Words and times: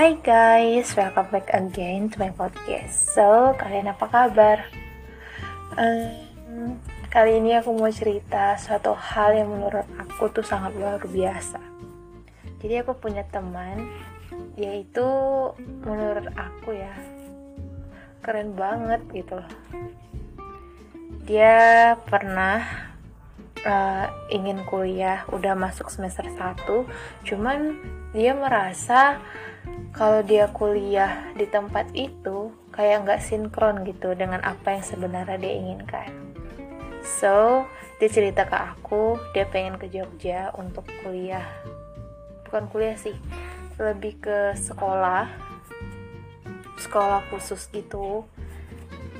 Hai 0.00 0.16
guys, 0.16 0.96
welcome 0.96 1.28
back 1.28 1.52
again 1.52 2.08
to 2.08 2.16
my 2.16 2.32
podcast. 2.32 3.12
So, 3.12 3.52
kalian 3.60 3.92
apa 3.92 4.08
kabar? 4.08 4.64
Um, 5.76 6.80
kali 7.12 7.36
ini 7.36 7.52
aku 7.60 7.76
mau 7.76 7.92
cerita 7.92 8.56
suatu 8.56 8.96
hal 8.96 9.36
yang 9.36 9.52
menurut 9.52 9.84
aku 10.00 10.32
tuh 10.32 10.40
sangat 10.40 10.72
luar 10.80 11.04
biasa. 11.04 11.60
Jadi 12.64 12.80
aku 12.80 12.96
punya 12.96 13.28
teman, 13.28 13.92
yaitu 14.56 15.04
menurut 15.84 16.32
aku 16.32 16.80
ya 16.80 16.96
keren 18.24 18.56
banget 18.56 19.04
gitu 19.12 19.36
loh. 19.36 19.52
Dia 21.28 21.92
pernah 22.08 22.88
uh, 23.68 24.08
ingin 24.32 24.64
kuliah, 24.64 25.28
udah 25.28 25.52
masuk 25.52 25.92
semester 25.92 26.24
1, 26.24 26.56
cuman 27.28 27.76
dia 28.16 28.32
merasa 28.32 29.20
kalau 29.90 30.22
dia 30.22 30.46
kuliah 30.54 31.34
di 31.34 31.46
tempat 31.50 31.90
itu 31.98 32.54
kayak 32.70 33.02
nggak 33.06 33.22
sinkron 33.22 33.82
gitu 33.82 34.14
dengan 34.14 34.38
apa 34.46 34.78
yang 34.78 34.84
sebenarnya 34.86 35.36
dia 35.36 35.52
inginkan. 35.58 36.10
So, 37.02 37.66
dia 37.98 38.08
cerita 38.08 38.46
ke 38.46 38.56
aku, 38.56 39.18
dia 39.34 39.48
pengen 39.48 39.80
ke 39.80 39.90
Jogja 39.90 40.54
untuk 40.54 40.86
kuliah. 41.02 41.44
Bukan 42.46 42.70
kuliah 42.70 42.94
sih, 42.94 43.16
lebih 43.80 44.20
ke 44.22 44.54
sekolah. 44.54 45.26
Sekolah 46.80 47.20
khusus 47.28 47.68
gitu. 47.72 48.24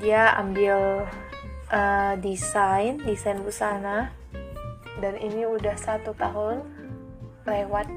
Dia 0.01 0.33
ambil 0.39 1.05
uh, 1.69 2.13
desain, 2.21 2.97
desain 3.05 3.41
busana. 3.43 4.13
Dan 5.01 5.17
ini 5.17 5.45
udah 5.45 5.77
satu 5.77 6.13
tahun 6.13 6.61
lewat 7.45 7.89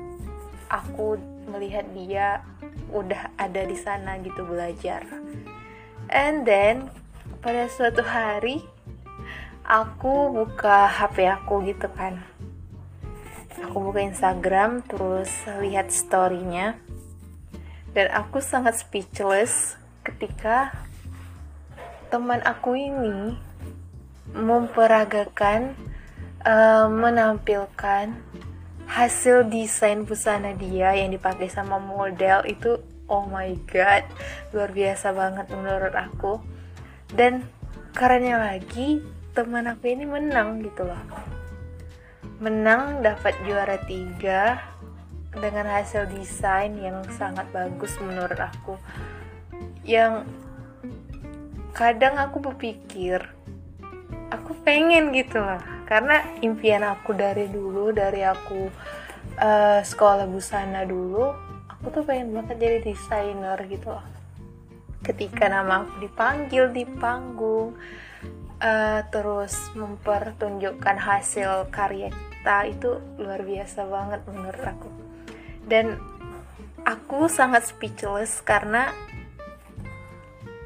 aku 0.73 1.21
melihat 1.49 1.85
dia 1.93 2.41
udah 2.95 3.35
ada 3.37 3.63
di 3.67 3.77
sana 3.79 4.19
gitu 4.23 4.47
belajar. 4.47 5.07
And 6.13 6.47
then 6.47 6.91
pada 7.41 7.67
suatu 7.69 8.05
hari 8.05 8.63
aku 9.65 10.31
buka 10.33 10.87
HP 10.87 11.27
aku 11.29 11.65
gitu 11.65 11.89
kan. 11.93 12.21
Aku 13.71 13.91
buka 13.91 14.05
Instagram 14.05 14.85
terus 14.85 15.31
lihat 15.63 15.89
storynya 15.89 16.77
dan 17.95 18.11
aku 18.11 18.43
sangat 18.43 18.83
speechless 18.83 19.79
ketika 20.03 20.75
teman 22.11 22.43
aku 22.43 22.75
ini 22.75 23.39
memperagakan 24.35 25.79
uh, 26.43 26.91
menampilkan 26.91 28.19
hasil 28.89 29.49
desain 29.49 30.05
busana 30.05 30.53
dia 30.53 30.93
yang 30.95 31.11
dipakai 31.11 31.49
sama 31.49 31.81
model 31.81 32.45
itu 32.45 32.79
oh 33.09 33.25
my 33.29 33.57
god 33.69 34.05
luar 34.53 34.71
biasa 34.71 35.13
banget 35.13 35.47
menurut 35.53 35.95
aku. 35.95 36.41
Dan 37.11 37.47
kerennya 37.95 38.41
lagi 38.41 39.01
teman 39.33 39.71
aku 39.71 39.91
ini 39.91 40.05
menang 40.07 40.63
gitu 40.63 40.87
loh. 40.87 41.03
Menang 42.43 43.01
dapat 43.01 43.35
juara 43.47 43.79
tiga 43.87 44.61
dengan 45.35 45.67
hasil 45.67 46.07
desain 46.15 46.75
yang 46.79 47.03
sangat 47.15 47.47
bagus 47.51 47.95
menurut 48.03 48.39
aku. 48.39 48.79
Yang 49.85 50.27
kadang 51.75 52.15
aku 52.17 52.39
berpikir 52.39 53.19
aku 54.31 54.55
pengen 54.63 55.11
gitu 55.11 55.43
loh 55.43 55.74
karena 55.85 56.25
impian 56.41 56.83
aku 56.85 57.13
dari 57.13 57.49
dulu 57.49 57.93
dari 57.93 58.25
aku 58.25 58.69
uh, 59.41 59.81
sekolah 59.85 60.25
busana 60.29 60.85
dulu 60.89 61.33
aku 61.69 62.01
tuh 62.01 62.05
pengen 62.09 62.33
banget 62.33 62.57
jadi 62.57 62.79
desainer 62.81 63.59
gitu 63.69 63.93
loh. 63.93 64.05
Ketika 65.05 65.53
nama 65.53 65.85
aku 65.85 66.01
dipanggil 66.01 66.73
di 66.73 66.89
panggung 66.89 67.77
uh, 68.57 69.01
terus 69.13 69.69
mempertunjukkan 69.77 70.97
hasil 70.97 71.69
karya 71.69 72.09
kita 72.09 72.57
itu 72.73 72.91
luar 73.21 73.45
biasa 73.45 73.85
banget 73.85 74.21
menurut 74.25 74.65
aku. 74.65 74.89
Dan 75.69 76.01
aku 76.89 77.29
sangat 77.29 77.69
speechless 77.69 78.41
karena 78.41 78.93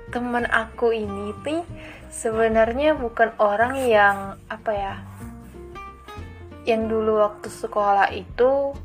teman 0.09 0.49
aku 0.49 0.93
ini 0.93 1.37
tuh 1.45 1.63
sebenarnya 2.09 2.97
bukan 2.97 3.37
orang 3.37 3.77
yang 3.77 4.17
apa 4.49 4.73
ya 4.73 4.95
yang 6.69 6.89
dulu 6.89 7.25
waktu 7.25 7.49
sekolah 7.49 8.13
itu 8.13 8.77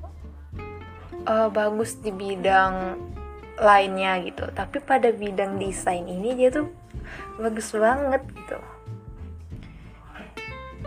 uh, 1.28 1.50
bagus 1.51 2.00
di 2.00 2.11
bidang 2.16 2.95
lainnya 3.59 4.23
gitu. 4.23 4.47
Tapi 4.51 4.79
pada 4.79 5.11
bidang 5.11 5.59
desain 5.59 6.07
ini 6.07 6.35
dia 6.35 6.50
tuh 6.51 6.72
bagus 7.40 7.75
banget 7.75 8.23
gitu. 8.31 8.59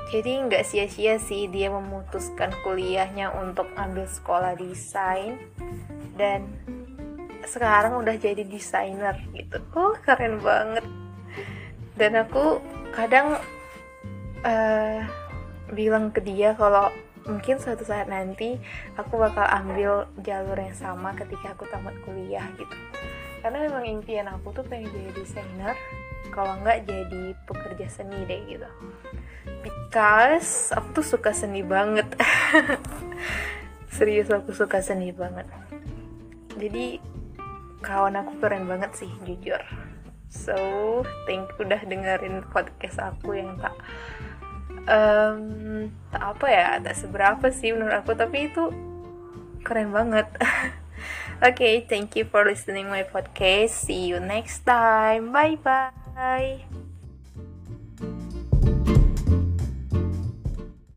Jadi 0.06 0.32
nggak 0.46 0.64
sia-sia 0.64 1.18
sih 1.18 1.50
dia 1.50 1.66
memutuskan 1.68 2.54
kuliahnya 2.62 3.34
untuk 3.34 3.66
ambil 3.74 4.06
sekolah 4.06 4.54
desain 4.54 5.36
dan 6.14 6.46
sekarang 7.46 7.96
udah 8.02 8.14
jadi 8.18 8.42
desainer 8.42 9.16
gitu. 9.32 9.58
Oh 9.72 9.94
keren 10.02 10.42
banget. 10.42 10.84
Dan 11.96 12.12
aku 12.18 12.60
kadang 12.92 13.40
uh, 14.44 15.00
bilang 15.72 16.12
ke 16.12 16.20
dia 16.20 16.52
kalau 16.54 16.92
mungkin 17.26 17.58
suatu 17.58 17.82
saat 17.82 18.06
nanti 18.06 18.54
aku 18.94 19.18
bakal 19.18 19.42
ambil 19.50 20.06
jalur 20.22 20.54
yang 20.54 20.74
sama 20.78 21.10
ketika 21.18 21.54
aku 21.56 21.66
tamat 21.66 21.94
kuliah 22.06 22.46
gitu. 22.54 22.76
Karena 23.42 23.66
memang 23.66 23.84
impian 23.86 24.30
aku 24.30 24.54
tuh 24.54 24.66
pengen 24.66 24.90
jadi 24.90 25.10
desainer 25.14 25.74
kalau 26.30 26.54
nggak 26.62 26.86
jadi 26.86 27.34
pekerja 27.46 27.86
seni 27.90 28.22
deh 28.26 28.40
gitu. 28.46 28.70
Because 29.62 30.70
aku 30.74 31.02
tuh 31.02 31.06
suka 31.16 31.30
seni 31.34 31.62
banget. 31.66 32.06
Serius 33.96 34.30
aku 34.30 34.54
suka 34.54 34.78
seni 34.82 35.10
banget. 35.10 35.48
Jadi 36.56 37.00
kawan 37.80 38.16
aku 38.20 38.38
keren 38.40 38.68
banget 38.68 38.92
sih 38.96 39.10
jujur. 39.24 39.60
So 40.30 40.56
thank 41.24 41.48
you 41.56 41.64
udah 41.64 41.80
dengerin 41.86 42.44
podcast 42.50 42.98
aku 43.00 43.38
yang 43.38 43.56
tak 43.62 43.74
um, 44.90 45.42
tak 46.10 46.22
apa 46.22 46.46
ya 46.46 46.68
tak 46.82 46.96
seberapa 46.98 47.46
sih 47.50 47.72
menurut 47.74 48.02
aku 48.02 48.12
tapi 48.18 48.50
itu 48.50 48.70
keren 49.66 49.90
banget. 49.90 50.26
Oke 51.42 51.50
okay, 51.56 51.74
thank 51.86 52.14
you 52.14 52.26
for 52.26 52.46
listening 52.46 52.90
my 52.90 53.02
podcast. 53.06 53.86
See 53.86 54.10
you 54.10 54.22
next 54.22 54.66
time. 54.66 55.34
Bye 55.34 55.58
bye 55.58 56.85